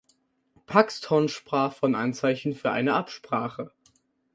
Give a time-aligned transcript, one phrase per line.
[0.65, 3.71] Paxton sprach von Anzeichen für eine Absprache.